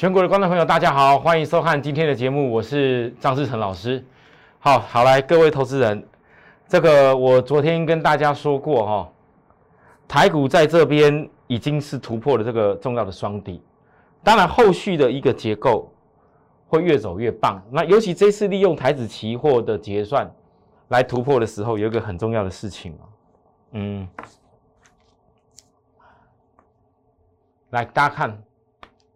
[0.00, 4.02] 全国的观众朋友，大家好，欢迎收看今天的节目，我是张志成老师。
[4.58, 6.02] 好好来，各位投资人，
[6.66, 9.12] 这个我昨天跟大家说过哈，
[10.08, 13.62] 台股在这边已经是突破了这个重要的双底，
[14.22, 15.92] 当然后续的一个结构
[16.66, 17.62] 会越走越棒。
[17.70, 20.26] 那尤其这次利用台子期货的结算
[20.88, 23.04] 来突破的时候，有一个很重要的事情啊，
[23.72, 24.08] 嗯，
[27.68, 28.42] 来大家看。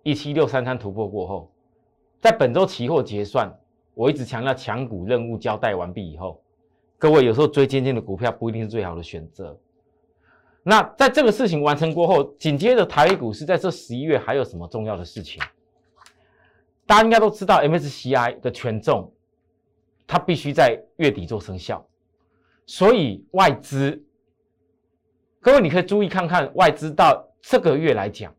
[0.05, 1.51] 一七六三三突破过后，
[2.21, 3.53] 在本周期货结算，
[3.95, 6.41] 我一直强调强股任务交代完毕以后，
[6.99, 9.59] 各位有时候追尖尖的股票不一定是最好的选择。
[10.63, 15.43] 那在这个事情完成过后，紧接着台北股市在这十一月还有什么重要的事情？
[16.87, 19.11] 大家应该都知道，MSCI 的权重
[20.07, 21.87] 它必须在月底做生效，
[22.67, 24.05] 所以外资，
[25.41, 28.35] 各位你可以注意看看外资到这个月来讲。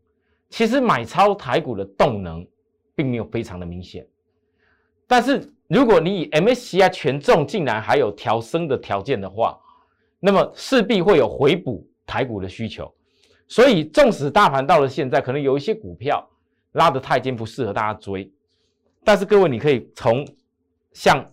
[0.48, 2.46] 其实买超台股的动能
[2.94, 4.06] 并没有非常的明显，
[5.06, 9.58] 但是如果你以 MSCI 权重竟然还有调升的条件的话，
[10.20, 12.90] 那么势必会有回补台股的需求。
[13.48, 16.28] 所以纵使大盘到了现在，可能有一些股票
[16.72, 18.30] 拉得太尖，不适合大家追。
[19.04, 20.26] 但是各位，你可以从
[20.92, 21.24] 像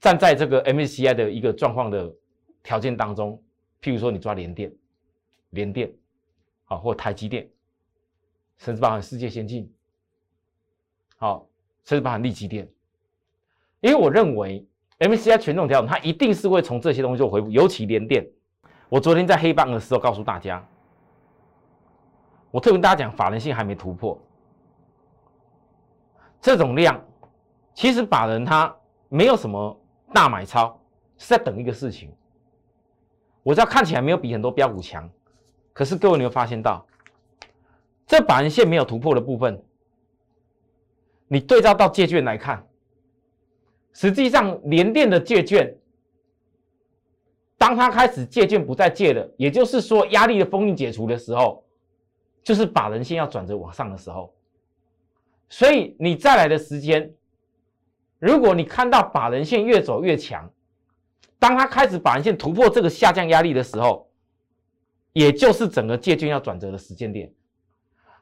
[0.00, 2.12] 站在这个 MSCI 的一个状况的
[2.62, 3.40] 条件当中，
[3.82, 4.72] 譬如说你抓联电、
[5.50, 5.92] 联电
[6.64, 7.48] 啊，或台积电。
[8.58, 9.72] 甚至包含世界先进，
[11.16, 11.46] 好，
[11.84, 12.68] 甚至包含利基电，
[13.80, 14.66] 因为我认为
[14.98, 18.28] MCI 权重调整，它一定是会从这些东西做回复，尤其联电。
[18.88, 20.66] 我昨天在黑棒的时候告诉大家，
[22.50, 24.20] 我特别跟大家讲，法人性还没突破，
[26.40, 27.00] 这种量，
[27.74, 28.74] 其实法人他
[29.08, 29.80] 没有什么
[30.12, 30.76] 大买超，
[31.16, 32.12] 是在等一个事情。
[33.44, 35.08] 我知道看起来没有比很多标股强，
[35.72, 36.84] 可是各位你会发现到。
[38.08, 39.62] 这把人线没有突破的部分，
[41.28, 42.66] 你对照到借券来看，
[43.92, 45.76] 实际上联电的借券，
[47.58, 51.62] 当它开始借券不再借了，也就是说压力的封印解除的时候，
[52.42, 54.34] 就是把人线要转折往上的时候。
[55.50, 57.14] 所以你再来的时间，
[58.18, 60.50] 如果你看到把人线越走越强，
[61.38, 64.10] 当它开始把人线突破这个下降压力的时候，
[65.12, 67.30] 也就是整个借券要转折的时间点。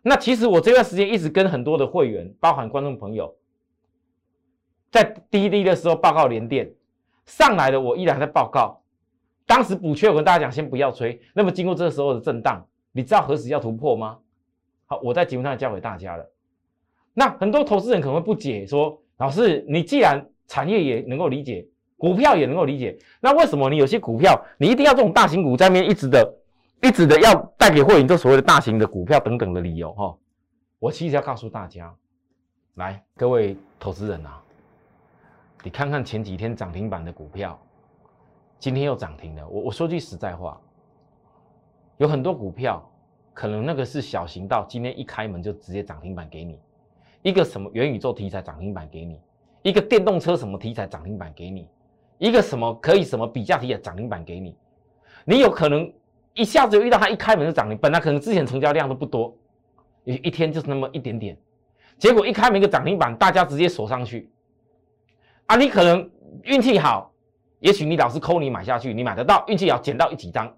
[0.08, 3.34] 那其实我这段时间一直跟很多的会员，包含观众朋友，
[4.88, 6.72] 在滴滴的时候报告连电
[7.24, 8.80] 上来了，我依然在报告。
[9.46, 11.20] 当时补缺，我跟大家讲，先不要吹。
[11.34, 14.16] 那么经过这个时候的震荡，你知道何时要突破吗？
[14.86, 16.24] 好，我在节目上教给大家了。
[17.12, 26.32] 那很多投资人可能会不解，说老师，你既然产业也能够理解，股票也能够理解，那为什么你有些股票，你一定要这种大型股在面一直的？
[26.82, 30.16] 一直的要带给会员这所谓的大型的股票等等的理由哈，
[30.78, 31.92] 我其实要告诉大家，
[32.75, 34.41] 来各位投资人啊，
[35.65, 37.59] 你看看前几天涨停板的股票，
[38.59, 39.48] 今天又涨停了。
[39.48, 40.60] 我我说句实在话，
[41.97, 42.86] 有很多股票
[43.32, 46.60] 可能那个是小型到今天一开门就直接涨停板给你，
[47.22, 49.19] 一个什么元宇宙题材涨停板给你，
[49.62, 51.69] 一个电动车什么题材涨停板给你，
[52.19, 54.56] 一个什么可以什么比价题的涨停板给你，
[55.25, 55.91] 你有可能。
[56.36, 59.34] 一下子就遇到它一开门就涨停，本来可能之前成交量都不多，
[60.04, 61.36] 一一天就是那么一点点，
[61.98, 64.30] 结果一开门一个涨停板，大家直接锁上去。
[65.47, 66.08] 啊，你可能
[66.42, 67.10] 运气好，
[67.60, 70.54] 也许你老师扣你买下去，你买得到，运气好捡到一几张。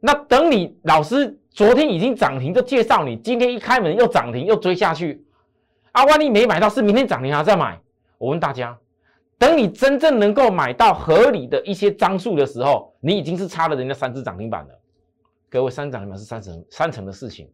[0.00, 5.22] 那等你老师昨天已经涨停就介绍你，今天一开门又涨停又追下去，
[5.92, 7.78] 啊，万一没买到是明天涨停还再买？
[8.16, 8.78] 我问大家。
[9.38, 14.80] 等你真正能够买到合理的一些张数的时候，你已经是差了人家三只涨停板了。
[15.48, 17.50] 各位，三涨停板是三成三成的事情。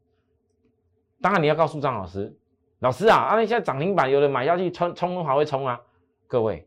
[1.21, 2.34] 当然你要告诉张老师，
[2.81, 5.78] 老师啊，啊，那现在涨停板有人买下去冲冲还会冲啊。
[6.27, 6.67] 各位，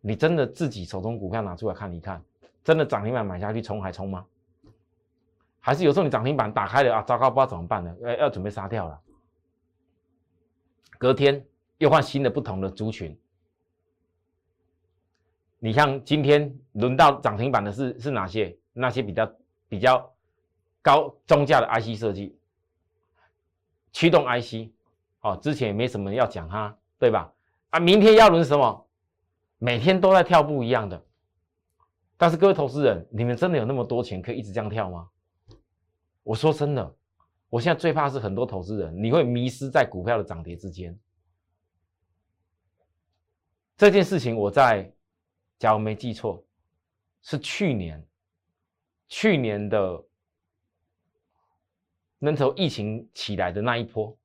[0.00, 2.20] 你真的自己手中股票拿出来看一看，
[2.64, 4.26] 真的涨停板买下去冲还冲吗？
[5.60, 7.96] 还是有时候你涨停板打开了啊，糟糕，不知道怎么办呢？
[8.02, 9.00] 要要准备杀掉了。
[10.98, 11.44] 隔天
[11.78, 13.16] 又换新的不同的族群。
[15.64, 18.58] 你像今天轮到涨停板的是是哪些？
[18.72, 19.32] 那些比较
[19.68, 20.12] 比较
[20.82, 22.36] 高中价的 IC 设计，
[23.92, 24.72] 驱动 IC，
[25.20, 27.32] 哦，之前也没什么要讲它，对吧？
[27.70, 28.88] 啊，明天要轮什么？
[29.58, 31.00] 每天都在跳不一样的。
[32.16, 35.08] 但是各位投资人，你们真的有那么多钱可以一直这样跳吗？
[36.24, 36.92] 我说真的，
[37.48, 40.98] 我现在最怕是很多投资人，你会迷失在股票的涨跌之间。
[43.76, 44.92] 这件事情我在。
[45.62, 46.44] 假如没记错，
[47.22, 48.04] 是去年，
[49.06, 50.04] 去年的
[52.18, 54.18] 那时候疫情起来的那一波，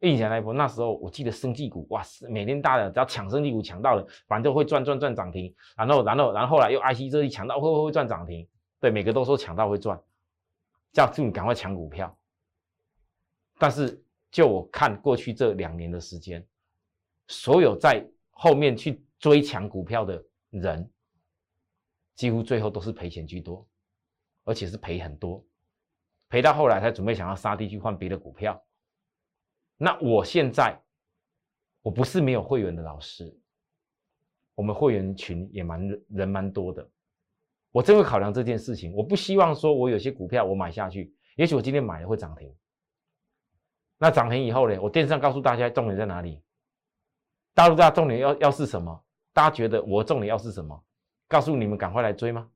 [0.00, 8.48] 疫情那一波，那时候我记得生技股，哇，每天大的只要抢生技股抢到了，反正会赚赚赚涨停，然后然后然后后来又 IC 这一抢到会会会赚涨停，
[8.80, 10.02] 对，每个都说抢到会赚，
[10.90, 12.16] 叫你赶快抢股票。
[13.58, 16.42] 但是就我看过去这两年的时间，
[17.28, 20.24] 所有在后面去追抢股票的
[20.60, 20.88] 人，
[22.14, 23.66] 几乎最后都是赔钱居多，
[24.44, 25.42] 而且是赔很多，
[26.28, 28.62] 赔到后来才准备想要杀低去换别的股票。
[29.78, 30.78] 那我现在，
[31.80, 33.34] 我不是没有会员的老师，
[34.54, 36.86] 我们会员群也蛮人蛮多的，
[37.70, 38.92] 我真会考量这件事情。
[38.92, 42.54] 我不希望说我有些股票我买下去，也许我今天买了会涨停，
[43.96, 46.42] 那涨停以后呢，我电视上告诉大家重点在哪里？
[47.54, 49.04] 大陆大重点要要是什么？
[49.32, 50.82] 大家觉得我重点要是什么？
[51.28, 52.48] 告诉你们赶快来追吗？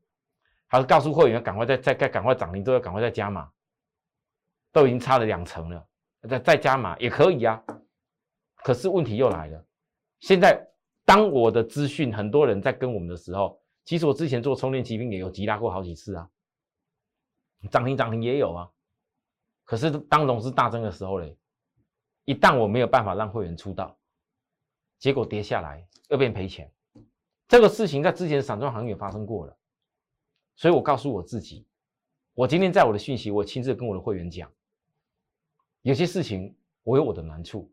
[0.66, 3.50] 还是告诉会员赶快再再再赶快涨停都要赶快再加码？
[4.72, 5.86] 都已经差了两成了。
[6.28, 7.62] 再再加码也可以啊，
[8.56, 9.64] 可是问题又来了。
[10.18, 10.60] 现在
[11.04, 16.28] 当我的资讯很多人在跟我们的时候，其实我之前做充电骑兵也有急拉过好几次啊，
[17.70, 18.68] 涨停涨停也有啊。
[19.64, 21.38] 可是当融资大增的时候嘞，
[22.24, 23.95] 一旦我没有办法让会员出道，
[24.98, 26.70] 结果跌下来又变赔钱。
[27.48, 29.56] 这个事情在之前散装行业发生过了，
[30.56, 31.64] 所以我告诉我自己，
[32.34, 34.50] 我今天在我的讯息，我亲自跟我的会员讲。
[35.82, 37.70] 有些事情我有我的难处，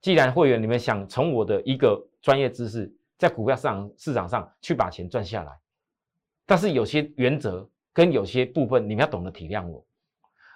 [0.00, 5.56] 既然会员你们想从我的一个专业知识，在股票市场市场上去把钱赚下来，
[6.44, 9.86] 但是有些原则跟有些部分你们要懂得体谅我，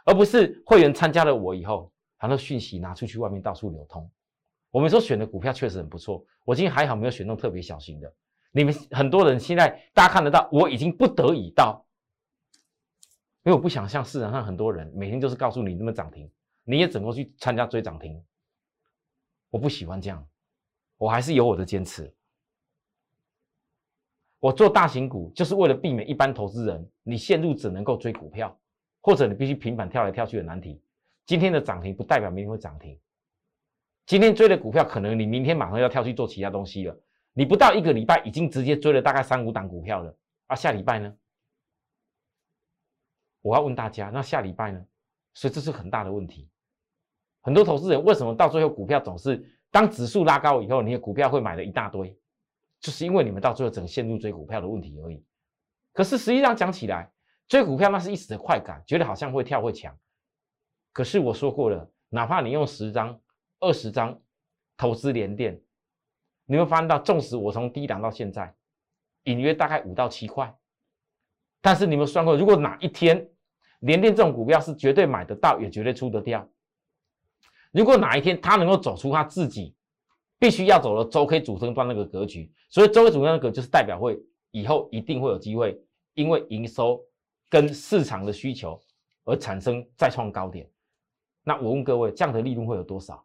[0.05, 4.11] 而不是会员参加了我以后，很多讯息拿出去外面到处流通。
[4.75, 8.13] 我们说选的股票确实很不错，我今天还好没有选那种特别小心的。
[8.51, 11.87] 你们很多人现在大家看得到，我已经不得已到，
[13.45, 16.29] 因为我不想像市场上很多人每天就是告诉你那么涨停。
[16.65, 18.21] 你也整个去参加追涨停，
[19.49, 20.27] 我不喜欢这样，
[20.97, 22.13] 我还是有我的坚持。
[24.41, 28.59] 我做大型股就是为了避免一般投资人你陷入只能够追股票，
[29.01, 30.83] 或者你必须平板跳来跳去的难题。
[31.27, 32.99] 今天的涨停不代表明天会涨停，
[34.07, 36.97] 今天追的股票可能你明天马上要跳去做其他东西了。
[37.33, 40.15] 你不到一个礼拜已经直接追了大概三五档股票了，
[40.47, 41.13] 啊，下礼拜呢？
[43.41, 44.85] 我要问大家，那下礼拜呢？
[45.33, 46.49] 所以这是很大的问题。
[47.41, 52.17] 很多投资人为什么到最后股票总是当指数拉高以后，你的股票会买了一大堆，
[52.81, 55.25] 就是因为你们到最后整陷入追股票的问题而已。
[55.93, 57.11] 可是实际上讲起来，
[57.49, 59.97] 追股票那是一时的快感，觉得好像会跳会强。
[60.93, 63.19] 可是我说过了，哪怕你用十张、
[63.65, 64.21] 二十张
[64.77, 65.59] 投资连电，
[66.45, 68.55] 你会发现到，纵使我从低档到现在，
[69.25, 70.55] 隐约大概五到七块，
[71.63, 73.27] 但是你们算过，如果哪一天
[73.81, 76.47] 连电这种股票是绝对买得到，也绝对出得掉。
[77.73, 79.75] 如果哪一天他能够走出他自己
[80.39, 85.81] 必须要走的周 K 主升段那个格局，所以周 K 主升段格就是代表会以后一定会有机会，
[86.13, 87.03] 因为营收
[87.49, 88.79] 跟市场的需求
[89.25, 90.71] 而产生再创高点。
[91.43, 93.25] 那我问各位，这样的利润会有多少？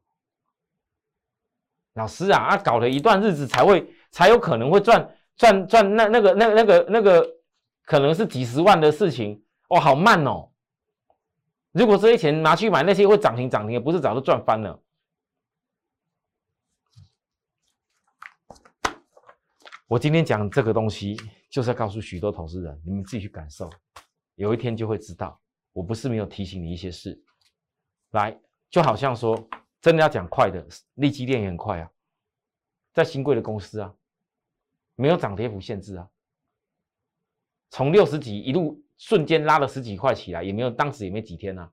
[1.94, 7.28] 老师啊，啊，搞了一段日子才会才有可能会赚赚赚那那个那那个那个
[7.84, 10.50] 可能是几十万的事情哦，好慢哦。
[11.72, 14.82] 如果这些钱拿去买那些会涨停涨停的，不是早就赚翻了？
[19.88, 21.18] 我今天讲这个东西，
[21.50, 23.70] 就是要告诉许多投资人，你们自己去感受，
[24.36, 25.40] 有一天就会知道，
[25.74, 27.20] 我不是没有提醒你一些事。
[28.12, 29.36] 来，就好像说，
[29.82, 31.92] 真的要讲快的，利基链也很快啊，
[32.94, 33.94] 在新贵的公司啊，
[34.96, 36.10] 没有涨跌幅限制啊，
[37.70, 38.84] 从六十几一路。
[39.00, 41.72] 瞬间拉了十几块起来，也没有，当时也没几天呐。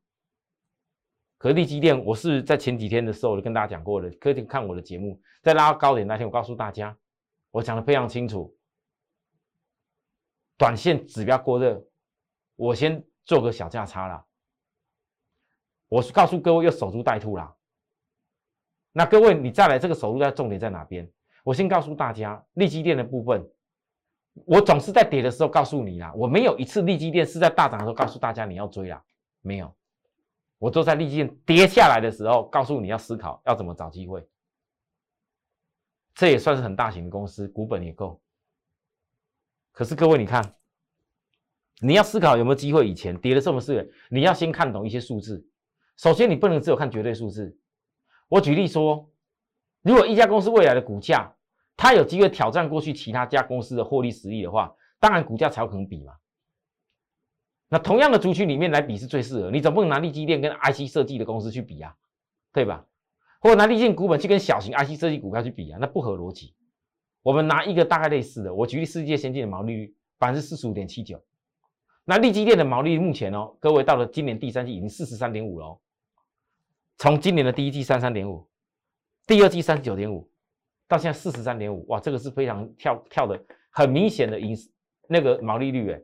[1.39, 6.97] 可是利基电，我是在前几天的时候就跟大家讲过的，可以看我的节目，在拉高点那天，我告诉大家，
[7.51, 8.57] 我讲的非常清楚，
[10.57, 11.85] 短线指标过热，
[12.55, 14.25] 我先做个小价差了。
[15.89, 17.56] 我告诉各位要守株待兔啦。
[18.99, 21.07] 那各位你再来这个守株待重点在哪边？
[21.45, 23.47] 我先告诉大家，利基电的部分。
[24.47, 29.05] 我总是在跌的时候告诉你啦，我没有一次利基店是在大涨的时候告诉大家你要追啦，
[29.43, 29.71] 没有，
[30.57, 34.27] 我都在利基店跌下来的时候告诉你要思考要怎么找机会。
[36.15, 38.19] 这也算是很大型的公司，股本也够。
[39.73, 40.43] 可是各位你看，
[41.83, 45.47] 你要思考有没有机会，以前跌了这么事，你要先看懂一些数字。
[45.99, 47.55] 首先你不能只有看绝对数字。
[48.29, 49.09] 我举例说，
[49.83, 51.33] 如果一家公司未来的股价，
[51.77, 56.15] 它有机会挑战过去其他家公司的获利实力的话，当然股价才有可能比嘛。
[57.69, 61.95] 那同样的族群里面来比是最适合，你总不能拿利基电跟 IC 设计的公司去比啊，
[62.53, 62.87] 对吧？
[63.41, 66.55] 或者拿立进股本去跟小型 IC 设计股票去比啊，那不合逻辑。
[67.23, 71.21] 我们拿一个大概类似的，我举例世界先进的毛利率百分之四十五点七九，
[72.05, 75.79] 那利基电的毛利率目前哦，各位到了今年第三季已经四十三点五了，
[76.99, 78.49] 从今年的第一季三三点五，
[79.27, 80.31] 第二季三十九点五，
[80.89, 83.39] 到现在四十三点五，哇，这个是非常跳跳的
[83.71, 84.57] 很明显的因
[85.09, 86.03] 那个毛利率哎，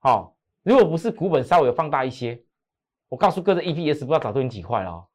[0.00, 2.44] 好，如果不是股本稍微放大一些，
[3.08, 5.08] 我告诉各位 EPS 不知道早都已经挤坏了，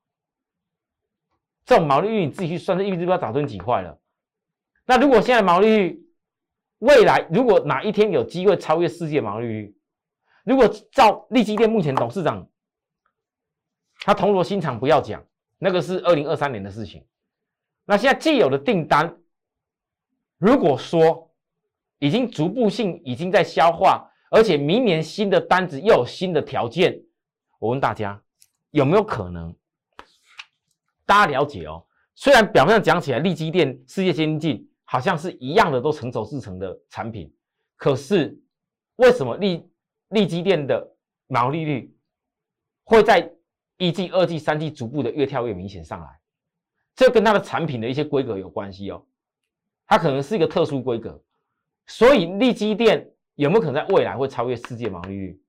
[1.66, 4.00] 这种毛利率你自己去算，这 EPS 不知道早都已经挤坏了。
[4.86, 6.10] 那如果现在毛利率，
[6.80, 9.78] 未来如果哪一天有机会超越世界毛利率，
[10.46, 12.50] 如果照利基店目前董事长，
[14.00, 15.24] 他铜锣新厂不要讲，
[15.58, 17.06] 那个是二零二三年的事情。
[17.86, 19.18] 那现在既有的订单，
[20.38, 21.32] 如果说
[22.00, 27.02] 已经逐步性已经在消化，而且明年新的单子又有新的条件，
[27.60, 28.22] 我问大家
[28.72, 29.56] 有没有可能？
[31.06, 34.66] 大家了解哦，虽然表面上讲起来利基店世界先进。
[34.92, 37.32] 好像是一样的，都成熟制成的产品，
[37.76, 38.36] 可是
[38.96, 39.72] 为什么利
[40.08, 40.96] 利基店的
[41.28, 41.96] 毛利率
[42.86, 43.32] 会在
[43.80, 46.20] 一季、二季、三季逐步的越跳越明显上来？
[46.96, 49.04] 这跟它的产品的一些规格有关系哦。
[49.88, 51.20] 它可能是一个特殊规格，
[51.88, 55.42] 所以利基电有没有可能在未来会超越世界毛利率？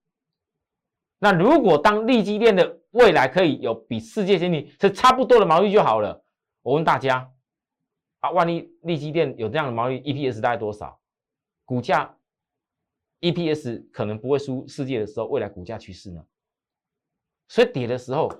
[1.19, 6.25] 那如果当利基电的未来可以有比世界先进是差不多的毛利就好了，
[6.63, 7.31] 我问大家。
[8.21, 11.01] 啊，万一利基电有这样的毛利，EPS 大概多少？
[11.65, 12.15] 股价
[13.21, 16.23] EPS 可能不会输世界的时候，未来股价趋势呢？
[17.51, 18.31] 所以跌的时候，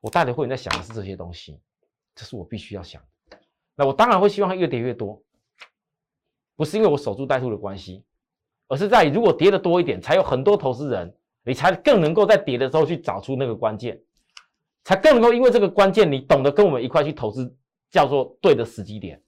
[0.00, 1.58] 我带的会在想的是这些东西，
[2.14, 3.00] 这是我必须要想。
[3.76, 5.22] 那我当然会希望它越跌越多，
[6.56, 8.04] 不是因为我守株待兔的关系，
[8.66, 14.02] 而是在于如果跌的多一点，才有很多投资人，你才更能够在跌的时候去找出那个关键，
[14.84, 17.56] 才更能够因为这个关键，你懂得跟我们一块去投资。
[17.90, 19.18] 叫做对的时机点，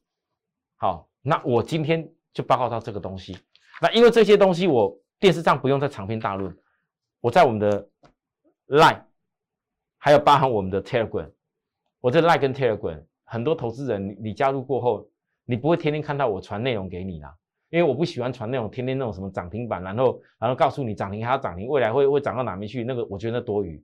[0.77, 3.35] 好，那我今天就报告到这个东西。
[3.81, 6.55] 那因为这些东西我电视上不用再长篇大论，
[7.23, 7.89] 我在我们的
[8.67, 9.03] Line，
[10.01, 11.31] 还有包含我们的 Telegram，
[12.01, 15.09] 我这 Line 跟 Telegram 很多投资人，你加入过后，
[15.45, 17.33] 你不会天天看到我传内容给你啦，
[17.69, 23.81] 因为我不喜欢传那种天天那种什么涨停板，然后然后告诉你涨停还要涨停，未来会会涨到哪边去，那个我觉得多余，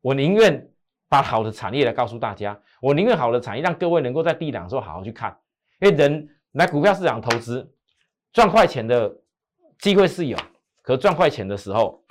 [0.00, 0.68] 我宁愿。
[1.08, 5.38] 把好的产业来告诉大家，我宁愿好的产业让各位能够在低档的时候好好去看，
[5.80, 7.72] 因为人来股票市场投资
[8.32, 9.16] 赚快钱的
[9.78, 10.36] 机会是有，
[10.82, 12.02] 可赚快钱的时候，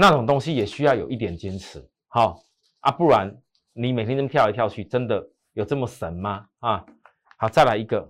[0.00, 2.40] 那种东西也需要有一点坚持，好
[2.78, 3.36] 啊，不然
[3.72, 6.46] 你每天这么跳来跳去，真的有这么神吗？
[6.60, 6.86] 啊，
[7.36, 8.08] 好，再来一个，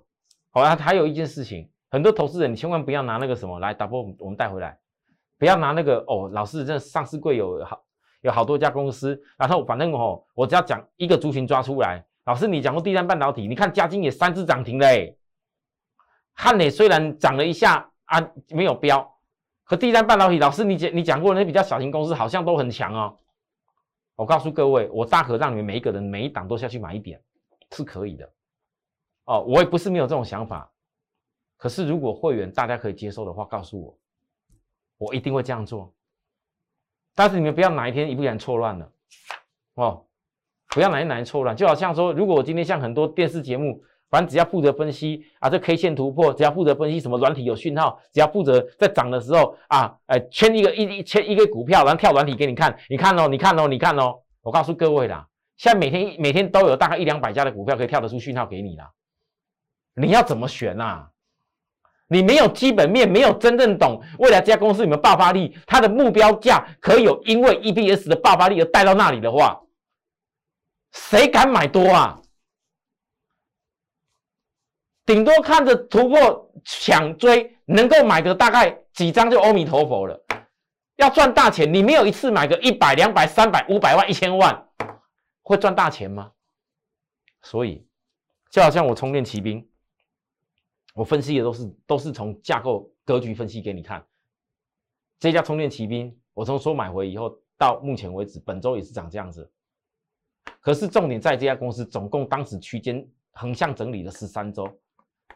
[0.50, 4.78] 好啊，还有一件事情，很多投资人你千万不要拿那个什么来打破，我们带回来，
[5.38, 7.82] 不要拿那个哦，老师这上市贵有好。
[8.22, 12.04] 有好多家公司，然后反正哦，我只要讲一个族群抓出来。
[12.24, 15.16] 老师，你讲过第三半导体，你看嘉金也三次涨停嘞。
[16.34, 19.08] 汉磊虽然涨了一下啊，没有标，
[19.68, 23.18] 可第三半导体，老师你讲你讲过那比较小型公司好像都很强哦。
[24.16, 27.22] 我告诉各位，我大可让你们每一个人每一档都下去买一点，
[27.72, 28.32] 是可以的。
[29.26, 30.72] 哦，我也不是没有这种想法，
[31.58, 33.98] 可是如果会员大家可以接受的话，告诉我，
[34.96, 35.94] 我一定会这样做。
[37.14, 38.90] 但是你们不要哪一天一不小心错乱了
[39.74, 40.06] 哦，
[40.68, 58.90] 不要哪一哪天错乱，就好像说，如果我今天像很多电视节目，反正只要负责分析啊，这 K 线突破，只要负责分析什么软体有讯号，只要负责在涨的时候啊，哎，圈一个一一圈一个股票，然后跳软体给你看，你看哦，你看哦，你看哦，我告诉各位啦，现在每天每天都有大概一两百家的股票可以跳得出讯号给你啦，
[59.94, 61.08] 你要怎么选呐？
[62.10, 69.60] 你没有基本面，没有真正懂未来这家公司有没有爆发力，它的目标价可以有因为 EPS 的爆发力而带到那里的话，
[70.92, 72.18] 谁敢买多啊？
[75.08, 80.22] 顶多看着突破抢追，能够买个大概几张就阿弥陀佛了。
[80.96, 84.68] 要赚大钱，你没有一次买个一百、两百、三百、五百万、一千万，
[85.40, 86.30] 会赚大钱吗？
[87.40, 87.88] 所以，
[88.50, 89.66] 就好像我充电骑兵。
[90.92, 94.04] 我分析的都是都是从架构格局分析给你看。
[95.18, 99.50] 这家充电骑兵，我从说买回以后到目前为止，本周也是涨这样子。
[100.60, 104.68] 可是重点在这家公司，总共当时区间横向整理了十三周，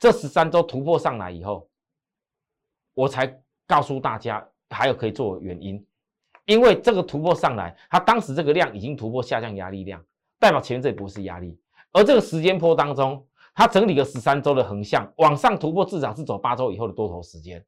[0.03, 1.71] 这十三周突破上来以后，
[2.93, 5.87] 我才告诉大家还有可以做原因，
[6.45, 10.05] 因为这个突破上来，它当时这个量已经突破下降压力量，
[10.41, 11.57] 代表前面这不是压力，
[11.93, 13.25] 而这个时间波当中。
[13.55, 17.63] 它整理个十三周的横向往上突破，至少是走八周以后的多头时间，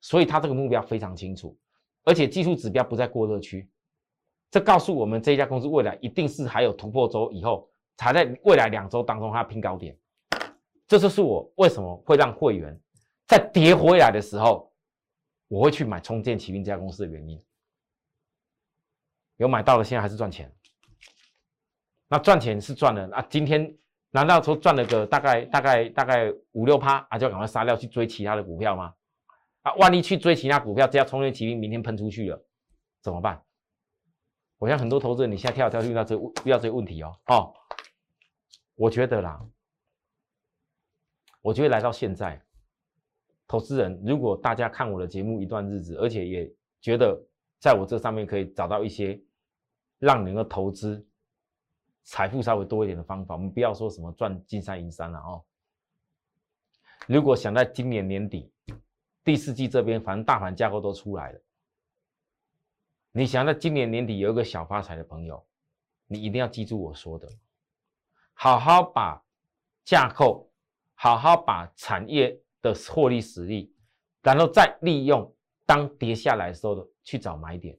[0.00, 1.54] 所以它这个目标非常清楚，
[2.02, 3.68] 而且技术指标不在过热区，
[4.50, 7.68] 这告诉我们这家公司未来一定是还有突破周以后，
[7.98, 9.94] 才在未来两周当中它拼高点。
[10.88, 12.76] 这就是我为什么会让会员
[13.26, 14.72] 在跌回来的时候，
[15.46, 17.40] 我会去买充电骑兵这家公司的原因。
[19.36, 20.52] 有买到的，现在还是赚钱。
[22.08, 23.76] 那赚钱是赚了啊，今天
[24.10, 28.94] 难道说赚了个大概大概大概五六趴啊，就赶快杀掉去追其他的股票吗？
[29.62, 32.44] 啊，万一去追其他股票，这家充电骑兵明天喷出去了，
[33.02, 33.40] 怎么办？
[34.56, 37.14] 我想很多投资人，你现在跳跳遇到这遇到这个问题哦。
[37.26, 37.54] 哦，
[38.74, 39.38] 我觉得啦，
[41.40, 42.42] 我觉得来到现在，
[43.46, 47.18] 投资人如果大家看我的节目一段日子，而且也觉得
[47.58, 49.20] 在我这上面可以找到一些
[49.98, 51.06] 让你能够投资
[52.04, 55.44] 财富稍微多一点的方法，我们不要说什么赚金山银山了哦。
[57.06, 58.52] 如果想在今年年底。
[59.24, 61.40] 第四季这边，反正大盘架构都出来了。
[63.12, 65.46] 你想在今年年底有一个小发财的朋友，
[66.06, 67.28] 你一定要记住我说的，
[68.32, 69.22] 好好把
[69.84, 70.47] 架构，
[71.00, 73.72] 好好把产业的获利实力，
[74.20, 75.32] 然后再利用
[75.64, 77.78] 当跌下来的时候的去找买点。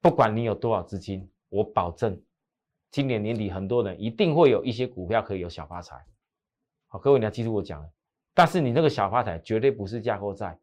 [0.00, 2.22] 不管你有多少资金，我保证，
[2.92, 6.06] 今年年底很多人一定会有一些股票可以有小发财。
[6.86, 7.92] 好，各位你要记住我讲的。
[8.32, 10.56] 但是你那个小发财绝对不是架构在。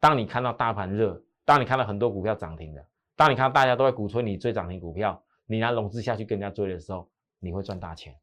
[0.00, 8.18] 当你看到大盘热，当你看到很多股票涨停的，当你看到大家都在鼓吹你追涨停股票，你拿融资下去跟人家追的时候，你会赚大钱。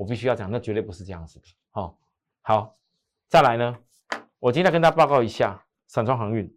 [0.00, 1.46] 我必须要讲，那绝对不是这样子的。
[1.72, 1.98] 好，
[2.40, 2.74] 好，
[3.28, 3.78] 再来呢，
[4.38, 6.48] 我今天跟大家报告一下散装航运。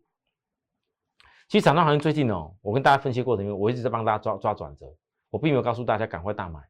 [1.49, 4.85] 其实散装航运最近哦，我跟大家分析过程中，我一直在帮大家抓抓转折，
[5.29, 6.61] 我并没有告诉大家赶快大买。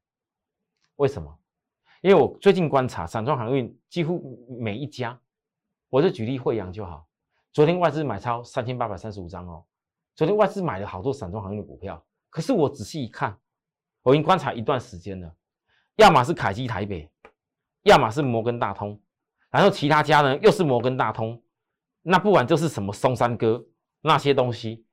[0.96, 1.38] 为什么？
[2.02, 5.22] 因为我最近观察散装航运，几乎每一家，
[5.90, 7.08] 我就举例惠阳就好。
[7.52, 9.64] 昨天外资买超三千八百三十五张哦，
[10.16, 12.04] 昨天外资买了好多散装航运的股票。
[12.32, 13.40] 可是我仔细一看，
[14.02, 15.36] 我已经观察一段时间了，
[15.96, 17.10] 要么是凯基台北，
[17.84, 19.00] 要么是摩根大通，
[19.50, 21.42] 然后其他家呢又是摩根大通，
[22.02, 23.66] 那不管就是什么松山哥
[24.02, 24.86] 那些东西，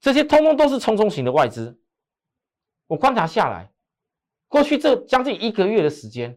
[0.00, 1.80] 这些通通都是冲冲型的外资。
[2.86, 3.70] 我观察下来。
[4.48, 6.36] 过去这将近一个月的时间，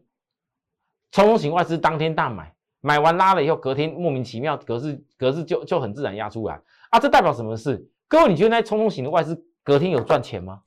[1.11, 6.99] 冲冲型外资当天大买，买完拉了以后，隔天莫名其妙，隔日隔日就就很自然压出来啊！
[6.99, 7.89] 这代表什么事？
[8.07, 10.61] 各位，你觉得那冲冲型的外资隔天有赚钱吗？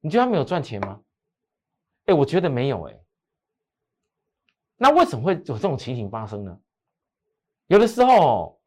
[0.00, 1.00] 你觉得他没有赚钱吗？
[2.06, 3.00] 哎，我觉得没有哎。
[4.76, 6.60] 那为什么会有这种情形发生呢？
[7.66, 8.60] 有的时候，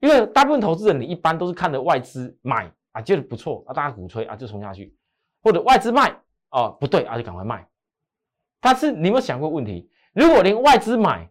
[0.00, 4.96] 因为大部分投资人你一般都是看着外资买啊，觉得不错啊，大家鼓吹啊，就冲下去，
[5.42, 6.22] 或者外资卖。
[6.50, 7.68] 啊，不对，啊，就赶快卖。
[8.58, 9.90] 但是你有没有想过问题？
[10.14, 11.30] 如果连外资买，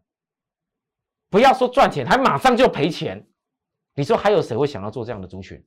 [1.27, 3.27] 不要说赚钱，还马上就赔钱，
[3.95, 5.65] 你说还有谁会想要做这样的族群？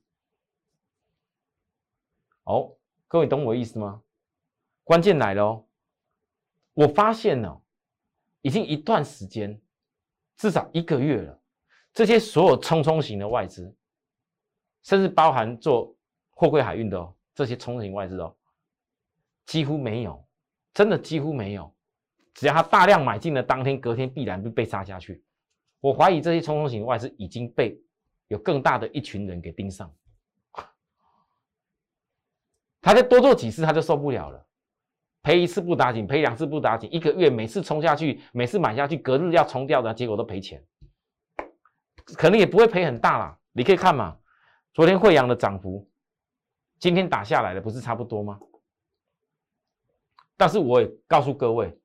[2.45, 2.77] 哦，
[3.09, 4.01] 各位懂我意思吗？
[4.85, 5.65] 关键来了哦，
[6.73, 7.61] 我发现呢，
[8.41, 9.59] 已经一段时间，
[10.37, 11.41] 至少一个月了，
[11.93, 13.75] 这些所有冲冲型的外资，
[14.83, 15.95] 甚至包含做
[16.29, 18.35] 货柜海运的哦，这些冲型外资哦。
[19.45, 20.25] 几乎没有，
[20.73, 21.73] 真的几乎没有。
[22.33, 25.23] 只要他大量买进的当天，隔天必然会被杀下去。
[25.81, 27.77] 我怀疑这些冲冲型外资已经被
[28.27, 29.93] 有更大的一群人给盯上。
[32.79, 34.47] 他再多做几次，他就受不了了。
[35.23, 40.63] 赔一次不打紧，赔两次不打紧，一个月每次冲下去，每次买下去，隔日要冲掉的结果都赔钱。
[42.15, 43.37] 可能也不会赔很大啦。
[43.51, 44.17] 你可以看嘛，
[44.73, 45.87] 昨天惠阳的涨幅，
[46.79, 48.39] 今天打下来的不是差不多吗？
[50.35, 51.77] 但是我也告诉各位，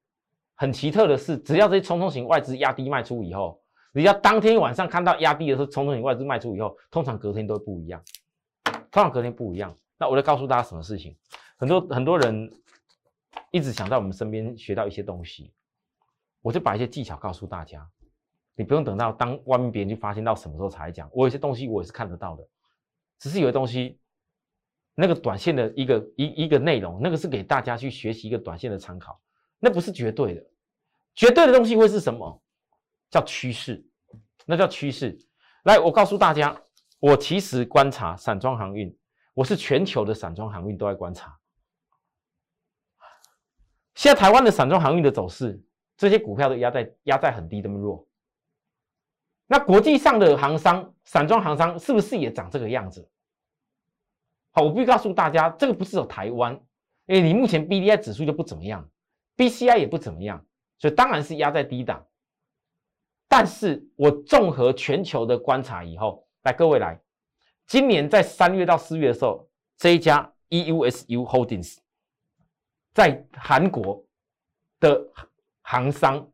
[0.55, 3.61] 很奇特的是，只要这些冲冲型外资压低卖出以后，
[3.92, 8.03] 你要当天晚上看到压低的是冲冲型外资卖出以后，通常隔天都不一样，
[8.90, 9.77] 通常隔天不一样。
[9.99, 11.14] 那我就告诉大家什么事情？
[11.59, 12.51] 很多很多人
[13.57, 15.53] 一直想在我们身边学到一些东西，
[16.42, 17.88] 我就把一些技巧告诉大家。
[18.55, 21.11] 你不用等到当外面别人去发现到什么时候才讲。
[21.12, 22.47] 我有些东西我也是看得到的，
[23.19, 23.99] 只是有些东西。
[24.99, 29.21] 那个短线的一个一一个内容，那个是给大家去学习一个短线的参考，
[29.59, 30.42] 那不是绝对的。
[31.14, 32.42] 绝对的东西会是什么？
[33.11, 33.87] 叫趋势，
[34.47, 35.19] 那叫趋势。
[35.64, 36.59] 来，我告诉大家，
[36.99, 38.97] 我其实观察散装航运，
[39.35, 41.38] 我是全球的散装航运都在观察。
[43.97, 45.59] 现在台湾的散装航运的走势，
[45.97, 48.07] 这些股票都压在压在很低这么弱。
[49.47, 53.09] 那国际上的航商，散装航商是不是也长这个样子？
[54.53, 56.53] 好，我必须告诉大家，这个不是有台湾，
[57.07, 58.87] 因为你目前 B D I 指数就不怎么样
[59.35, 60.45] ，B C I 也不怎么样，
[60.79, 62.07] 所以当然是压在低档。
[63.29, 67.01] 但是我综合全球的观察以后，来各位来，
[67.67, 71.79] 今年在三月到四月的时候，这一家 EUSU Holdings
[72.97, 74.03] 在韩国
[74.81, 75.07] 的
[75.61, 76.27] 航商，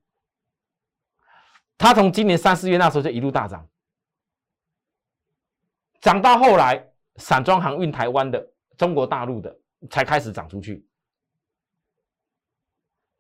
[1.76, 3.68] 它从今年三四月那时候就一路大涨，
[6.00, 8.48] 涨到后来散装航运台湾的
[8.78, 9.58] 中国大陆的
[9.90, 10.86] 才开始涨出去，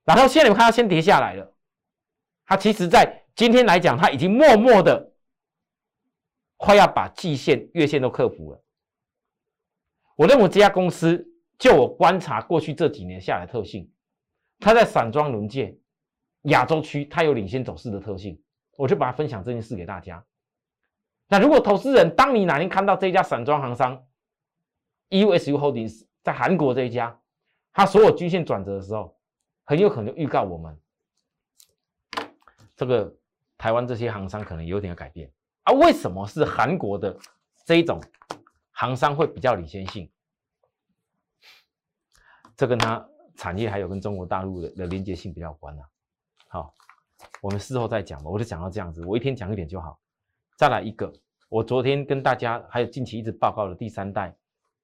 [0.04, 1.52] 然后现在你们看它先跌下来了，
[2.46, 5.10] 它其实在今天来讲，它已经默默的。
[6.58, 8.62] 快要把季线、月线都克服了。
[10.14, 13.90] 我认为这家公司，就我观察过去这几年下来特性，
[14.58, 15.78] 它在散装轮界
[16.42, 18.42] 亚洲区，它有领先走势的特性，
[18.76, 20.24] 我就把它分享这件事给大家。
[21.28, 24.04] 那如果投资人，当你哪天看到这家散装行商
[25.10, 27.18] EUSU Holdings 在韩国这一家，
[27.72, 29.16] 它所有均线转折的时候，
[29.64, 30.78] 很有可能预告我们，
[32.76, 33.14] 这个
[33.56, 35.30] 台湾这些行商可能有点改变。
[35.62, 37.16] 啊，为什么是韩国的
[37.64, 38.02] 这一种
[38.72, 40.10] 行商会比较领先性？
[42.62, 45.82] 这跟它产业还有跟中国大陆的的连接性比较关啊。
[46.46, 46.72] 好，
[47.40, 48.30] 我们事后再讲吧。
[48.30, 49.98] 我就讲到这样子，我一天讲一点就好。
[50.56, 51.12] 再来一个，
[51.48, 54.32] 我昨天跟大家还有近期一直报告的第三代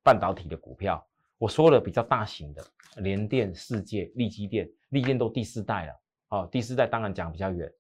[0.03, 1.07] 半导体的股票，
[1.39, 6.01] 我说了比较大型的联电、世界、力基电，力电都第四代了。
[6.27, 7.73] 好，第四代当然讲比较远。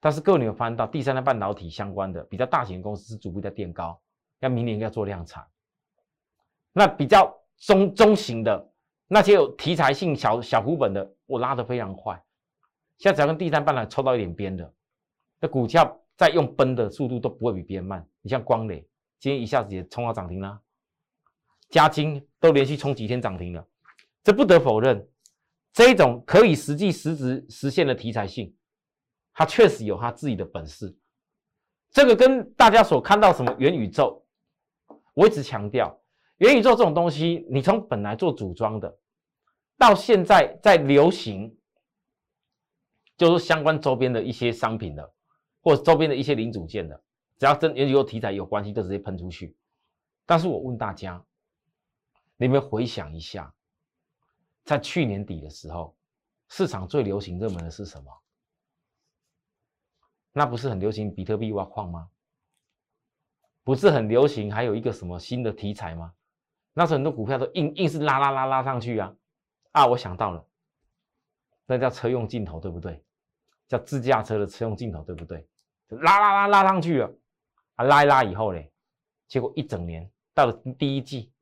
[0.00, 3.98] 但是各位，你有发现到第三代半导体相关的比较大型公司是逐步在垫高，
[4.40, 5.42] 要明年要做量产。
[6.74, 8.72] 那比较中中型的
[9.06, 12.14] 那些有题材性小小股本的，我拉得非常快。
[12.98, 14.74] 现在只要跟第三半导抽到一点边的，
[15.40, 18.06] 那股价再用奔的速度都不会比别人慢。
[18.22, 18.86] 你像光磊，
[19.20, 20.60] 今天一下子也冲到涨停了，
[21.68, 23.66] 嘉金都连续冲几天涨停了。
[24.24, 25.08] 这不得否认，
[25.72, 28.54] 这一种可以实际实质实现的题材性。
[29.32, 30.92] 它确实有它自己的本事，
[31.92, 34.26] 这个跟大家所看到什么元宇宙，
[35.14, 35.96] 我一直强调，
[36.38, 38.98] 元宇宙这种东西，你从本来做组装的，
[39.76, 41.56] 到现在在流行，
[43.16, 45.14] 就是相关周边的一些商品的，
[45.60, 47.02] 或者周边的一些零组件的，
[47.38, 49.56] 只要跟元宇宙题材有关系，就直接喷出去。
[50.24, 51.24] 但是我问大家，
[52.36, 53.52] 你们回想一下，
[54.64, 55.96] 在去年底的时候，
[56.48, 58.12] 市场最流行热门的是什么？
[60.32, 62.08] 那不是很流行比特币挖矿吗？
[63.64, 66.14] 不是很流行，还有一个什么新的题材吗？
[66.78, 69.12] 那时候很多股票都硬硬是拉拉拉拉上去啊！
[69.72, 70.46] 啊，我想到了，
[71.66, 73.02] 那叫车用镜头，对不对？
[73.66, 75.44] 叫自驾车的车用镜头，对不对？
[75.88, 77.12] 拉拉拉拉上去了，
[77.74, 78.70] 啊，拉一拉以后嘞，
[79.26, 81.32] 结果一整年到了第一季，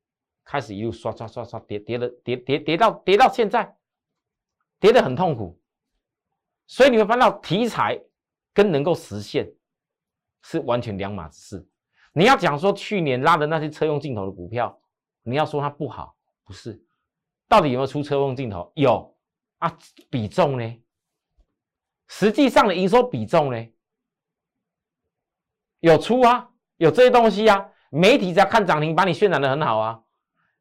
[0.43, 3.77] 开始一路刷刷刷刷跌跌了跌跌跌到跌到现在，
[4.81, 5.61] 跌得很痛苦。
[6.67, 8.03] 所以你会发现到题材。
[8.55, 9.53] 跟能够实现
[10.41, 11.69] 是完全两码子事。
[12.15, 14.81] 你要讲说去年拉的那些车用镜头的股票，
[15.27, 16.81] 你要说它不好，不是？
[17.49, 18.71] 到底有没有出车用镜头？
[18.77, 19.13] 有
[19.59, 19.77] 啊，
[20.09, 20.83] 比重呢？
[22.07, 23.67] 实际上的营收比重呢？
[25.81, 27.69] 有出啊，有这些东西啊。
[27.91, 30.01] 媒体只要看涨停，把你渲染的很好啊。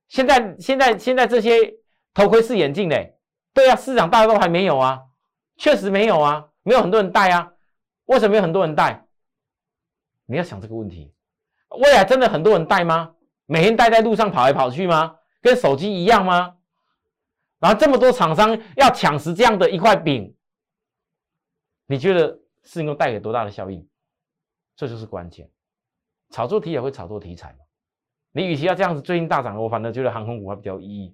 [0.07, 1.75] 现在现在现在这些
[2.13, 3.19] 头盔式眼镜嘞，
[3.53, 5.03] 对啊，市场大家都还没有啊，
[5.57, 7.51] 确实没有啊，没有很多人戴啊。
[8.05, 9.05] 为什么有很多人戴？
[10.25, 11.13] 你要想这个问题，
[11.69, 13.15] 未来真的很多人戴吗？
[13.45, 15.17] 每天待在路上跑来跑去吗？
[15.41, 16.57] 跟手机一样吗？
[17.59, 20.35] 然后这么多厂商要抢食这样的一块饼，
[21.85, 23.87] 你觉得是能够带给多大的效应？
[24.75, 25.49] 这就是关键。
[26.31, 27.59] 炒作题也会炒作题材嘛？
[28.31, 31.05] 你与其要这样子最近大涨，我反正觉得航空股还比较有意义，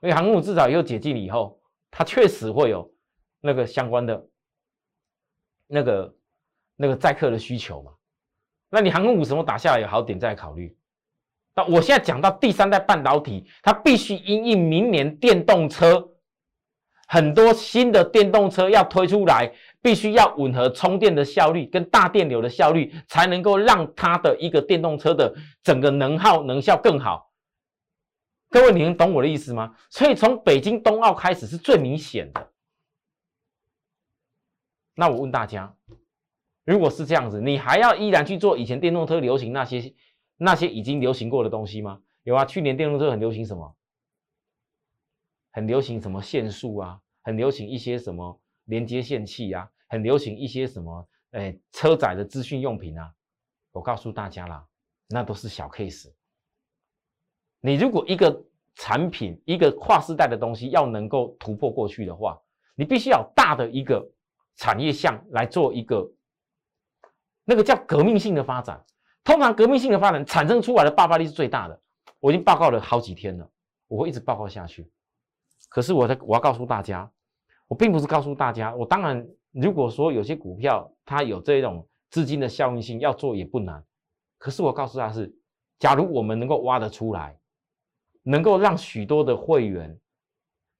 [0.00, 1.60] 因为航空股至少以后解禁了以后，
[1.90, 2.92] 它确实会有
[3.40, 4.28] 那个相关的
[5.66, 6.14] 那个。
[6.78, 7.94] 那个载客的需求嘛，
[8.68, 10.76] 那你航空股什么打下来有好点再考虑。
[11.56, 16.12] 那我现在讲到第三代半导体，它必须因应明年电动车
[17.08, 27.32] 很多新的电动车要推出来，必须要吻合充电的效率跟大电流的效率，才能够让它的一个电动车的整个能耗能效更好。
[28.50, 29.74] 各位，你能懂我的意思吗？
[29.88, 32.52] 所以从北京冬奥开始是最明显的。
[34.94, 35.74] 那我问大家。
[36.64, 39.94] 如果是这样子，你还要依然去做以前电动车流行那些
[40.36, 42.02] 那些已经流行过的东西吗？
[42.22, 43.76] 有啊，去年电动车很流行什么？
[45.50, 47.00] 很流行什么线束啊？
[47.22, 49.70] 很流行一些什么连接线器啊？
[49.88, 51.08] 很流行一些什么？
[51.30, 53.12] 哎，车载的资讯用品啊？
[53.72, 54.66] 我告诉大家啦，
[55.08, 56.12] 那都是小 case。
[57.60, 58.44] 你如果一个
[58.74, 62.40] 产品一个跨世代的东西要能够突破过去的话，
[62.74, 64.06] 你必须要大的一个
[64.56, 66.12] 产业项来做一个。
[67.48, 68.84] 那个叫革命性的发展，
[69.26, 71.78] 通常革命性的发展产生出来的爆发力是最大的。
[72.20, 73.50] 我已经报告了好几天了，
[73.88, 74.88] 我会一直报告下去。
[75.68, 77.10] 可是我在我要告诉大家，
[77.66, 83.84] 我并不是告诉大家，我当然如果说有些股票它有这种资金的效应性，要做也不难。
[84.38, 85.34] 可是我告诉他是，
[85.80, 87.36] 假如我们能够挖得出来，
[88.22, 89.98] 能够让许多的会员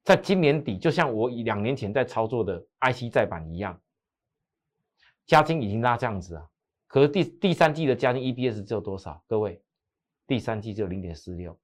[0.05, 3.77] 在今年底，就像我两年前在操作的 IC 再版一样，
[5.27, 6.47] 加金已经拉这样子啊。
[6.97, 9.23] 可是第第三季的加金 EPS 只有多少？
[9.27, 9.63] 各位，
[10.27, 11.61] 第三季只有零点四六，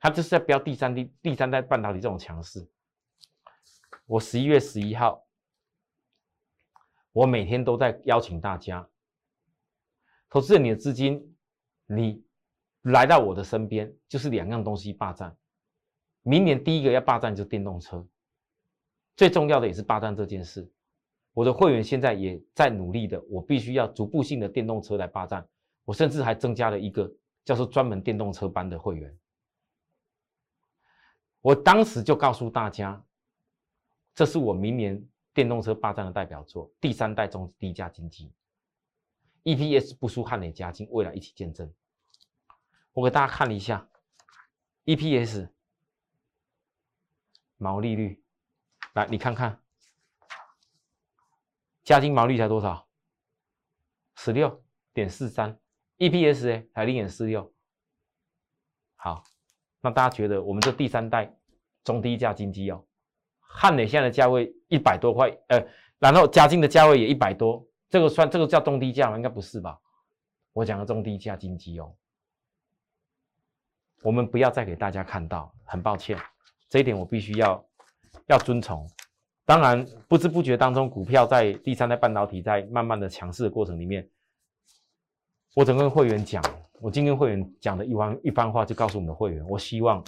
[0.00, 2.66] 它就是在标第三第第三代半导体这种强势。
[4.06, 5.26] 我十一月十一号，
[7.12, 8.88] 我每天都在邀请大家，
[10.30, 11.36] 投资你的资金，
[11.84, 12.24] 你
[12.80, 15.36] 来到我的身边，就是两样东西霸占。
[16.22, 18.08] 明年第一个要霸占就是电动车，
[19.14, 20.72] 最重要的也是霸占这件事。
[21.34, 25.46] 我的会员现在也在努力的，我必须要逐步性的电动车来霸占。
[25.84, 27.12] 我甚至还增加了一个
[27.44, 29.18] 叫做专门电动车班的会员。
[31.40, 33.04] 我当时就告诉大家，
[34.14, 38.32] 这是我明年电动车霸占的代表作，第三代中低价经济
[39.42, 41.70] ，EPS 不输汉磊嘉金，未来一起见证。
[42.92, 43.88] 我给大家看了一下
[44.84, 45.50] EPS
[47.56, 48.22] 毛利率，
[48.94, 49.63] 来你看看。
[51.84, 52.88] 加金毛利才多少？
[54.16, 55.58] 十六点四三
[55.98, 57.52] ，EPS 哎，才零点四六。
[58.96, 59.22] 好，
[59.82, 61.36] 那大家觉得我们这第三代
[61.82, 62.82] 中低价金机哦，
[63.38, 65.62] 汉磊现在的价位一百多块，呃，
[65.98, 69.16] 然后加金的价位也一百多，这个算这个叫中低价吗？
[69.16, 69.78] 应该不是吧？
[70.52, 71.94] 我讲的中低价金机哦，
[74.02, 76.18] 我们不要再给大家看到，很抱歉，
[76.70, 77.68] 这一点我必须要
[78.28, 78.88] 要遵从。
[79.46, 84.08] 当然，不知不觉当中，股票在第三代半导体在慢慢的强势的过程里面，
[85.54, 86.42] 我整跟会员讲，
[86.80, 90.02] 我今天会员讲的一番一番话，就告诉我们的会员，我希望，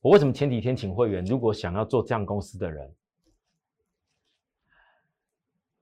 [0.00, 2.94] 我为什么前几天请会员，如果想要做这样公司的人，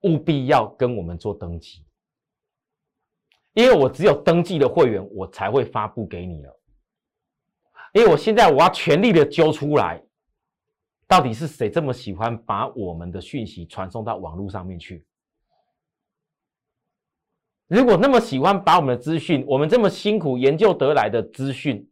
[0.00, 1.86] 务必要跟我们做登记，
[3.52, 6.60] 因为我只有登记的会员，我才会发布给你了，
[7.92, 10.02] 因为我现在我要全力的揪出来。
[11.14, 15.06] 到底是谁这么喜欢把我们的讯息传送到网络上面去？
[17.68, 21.88] 如果那么喜欢把我们的资讯，我们这么辛苦研究得来的资讯，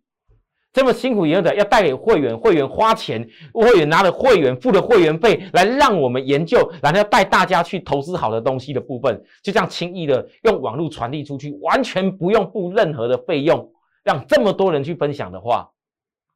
[0.73, 15.71] 这么辛苦研究的，要带给会员，会员花钱，会员拿了会员付的会员费来让我们研究，然后要带大家去投资好的东西的部分，就这样轻易的用网络传递出去，完全不用付任何的费用，让这么多人去分享的话，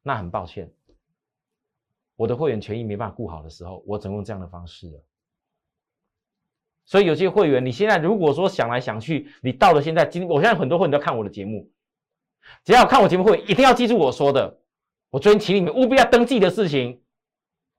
[0.04, 0.70] 那很抱歉。
[2.16, 5.04] 我的会员权益没办法顾好的时候，我只能用这样的方式了。
[6.84, 11.70] 所以有些会员，你现在如果说想来想去，你到了现在，今我现在很多会员都看我的节目，
[12.64, 14.60] 只要看我节目会，一定要记住我说的。
[15.10, 17.02] 我昨天请你们务必要登记的事情，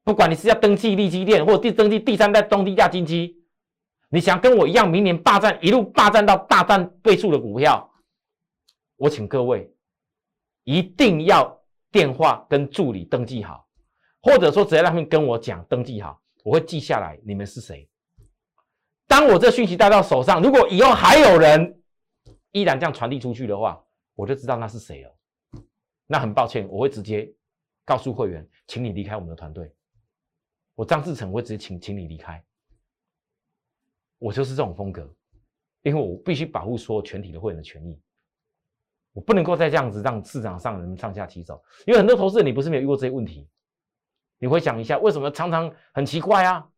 [0.04, 3.44] 不管你是要登记利基店，或者第登记第三代中低价金基，
[4.10, 7.90] 你想跟我一样，明年霸占一路霸占到大半倍数的股票，
[8.98, 9.74] 我请各位
[10.64, 13.67] 一定要电话跟助理登记好。
[14.28, 17.88] 或者说，直接让他们跟我讲，登记好，我会记下来你们是谁。
[19.08, 21.82] 当我这讯息带到手上，如果以后还有人
[22.52, 23.82] 依然这样传递出去的话，
[24.16, 25.16] 我就知道那是谁了。
[26.06, 27.34] 那很抱歉，我会直接
[27.86, 29.74] 告诉会员，请你离开我们的团队。
[30.76, 32.44] 我张志成会直接请请你离开。
[34.20, 35.10] 我就是这种风格，
[35.84, 37.98] 因为我必须保护所有全体的会员的权益。
[39.14, 43.48] 我不能够再这样子让市场上人上下起走，因为很多投资人你不是没有遇过这些问题。
[44.40, 46.70] 你会想一下，为什么常常很奇怪啊？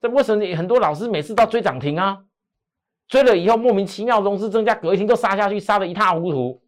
[0.00, 2.24] 这为什么很多老师每次到追涨停啊？
[3.06, 6.62] 追了以后莫名其妙融资增加，隔一天就杀下去，杀的一塌糊涂。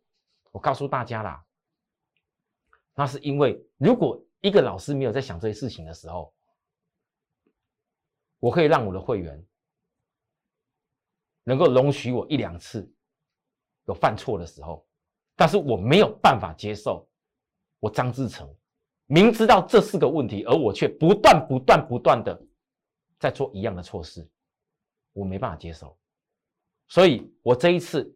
[0.53, 1.44] 我告诉大家啦，
[2.94, 6.33] 那是因为如果一个老师没有在想这些事情的时候，
[8.38, 9.42] 我可以让我的会员
[11.44, 12.90] 能够容许我一两次
[13.87, 14.87] 有犯错的时候，
[15.35, 17.09] 但是我没有办法接受
[17.81, 18.55] 我张志成。
[19.07, 22.40] 明知道这是个问题，而我却不断、不断、不断的
[23.19, 24.29] 在做一样的错事，
[25.12, 25.97] 我没办法接受。
[26.88, 28.12] 所以，我这一次，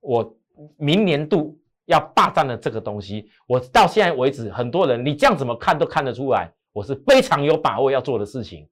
[0.00, 0.38] 我
[0.76, 8.68] 明年度要霸占的这个东西，我到现在为止，很多人你这样怎么看都看得出来，我是非常有把握要做的事情。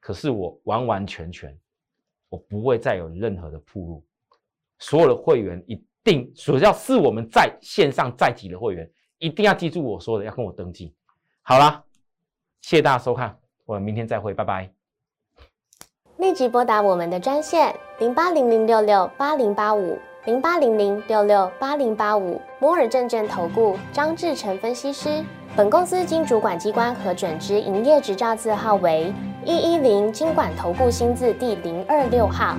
[0.00, 1.56] 可是，我完完全全，
[2.28, 4.06] 我不会再有任何的铺路。
[4.80, 8.90] 所有的会员一定，主要是我们在线上在籍的会员。
[9.24, 10.92] 一定要记住我说的，要跟我登记。
[11.40, 11.82] 好了，
[12.60, 13.34] 谢谢大家收看，
[13.64, 14.70] 我们明天再会，拜拜。
[16.18, 25.24] 立即拨打我们的专线零八零零六六八零八五零八零零六六八零八五摩尔证券投顾张志成分析师。
[25.56, 29.10] 本公司经主管机关核准之营业执照字号为
[29.46, 32.58] 一一零金管投顾新字第零二六号。